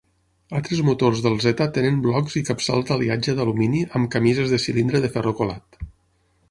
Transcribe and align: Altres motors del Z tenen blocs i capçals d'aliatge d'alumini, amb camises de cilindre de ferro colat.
Altres 0.59 0.79
motors 0.87 1.19
del 1.25 1.35
Z 1.43 1.67
tenen 1.75 1.99
blocs 2.07 2.39
i 2.41 2.43
capçals 2.49 2.89
d'aliatge 2.89 3.37
d'alumini, 3.41 3.83
amb 4.01 4.11
camises 4.17 4.55
de 4.57 4.61
cilindre 4.67 5.03
de 5.07 5.15
ferro 5.19 5.35
colat. 5.43 5.83